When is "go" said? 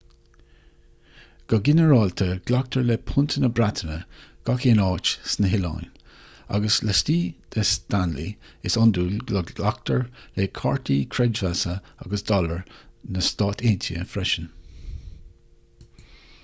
1.51-1.57, 9.33-9.43